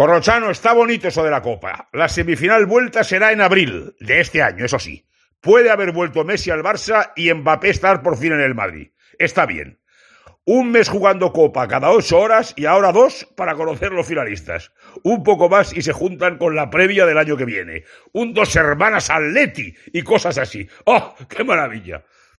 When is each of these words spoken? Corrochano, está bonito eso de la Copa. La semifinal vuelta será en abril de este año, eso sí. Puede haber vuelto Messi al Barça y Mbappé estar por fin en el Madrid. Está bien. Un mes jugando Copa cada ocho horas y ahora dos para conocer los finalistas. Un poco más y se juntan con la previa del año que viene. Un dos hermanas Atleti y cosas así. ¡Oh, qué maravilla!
Corrochano, 0.00 0.50
está 0.50 0.72
bonito 0.72 1.08
eso 1.08 1.22
de 1.22 1.30
la 1.30 1.42
Copa. 1.42 1.90
La 1.92 2.08
semifinal 2.08 2.64
vuelta 2.64 3.04
será 3.04 3.32
en 3.32 3.42
abril 3.42 3.94
de 4.00 4.20
este 4.20 4.40
año, 4.40 4.64
eso 4.64 4.78
sí. 4.78 5.04
Puede 5.42 5.68
haber 5.68 5.92
vuelto 5.92 6.24
Messi 6.24 6.50
al 6.50 6.62
Barça 6.62 7.12
y 7.16 7.30
Mbappé 7.30 7.68
estar 7.68 8.00
por 8.00 8.16
fin 8.16 8.32
en 8.32 8.40
el 8.40 8.54
Madrid. 8.54 8.92
Está 9.18 9.44
bien. 9.44 9.78
Un 10.46 10.70
mes 10.70 10.88
jugando 10.88 11.34
Copa 11.34 11.68
cada 11.68 11.90
ocho 11.90 12.18
horas 12.18 12.54
y 12.56 12.64
ahora 12.64 12.92
dos 12.92 13.28
para 13.36 13.56
conocer 13.56 13.92
los 13.92 14.06
finalistas. 14.06 14.72
Un 15.02 15.22
poco 15.22 15.50
más 15.50 15.76
y 15.76 15.82
se 15.82 15.92
juntan 15.92 16.38
con 16.38 16.54
la 16.54 16.70
previa 16.70 17.04
del 17.04 17.18
año 17.18 17.36
que 17.36 17.44
viene. 17.44 17.84
Un 18.14 18.32
dos 18.32 18.56
hermanas 18.56 19.10
Atleti 19.10 19.74
y 19.92 20.00
cosas 20.00 20.38
así. 20.38 20.66
¡Oh, 20.86 21.14
qué 21.28 21.44
maravilla! 21.44 22.06